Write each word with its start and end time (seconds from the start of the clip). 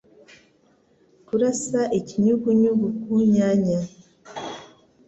Kurasa 1.27 1.81
ikinyugunyugu 1.99 2.87
ku 3.01 3.13
nyanya, 3.33 3.79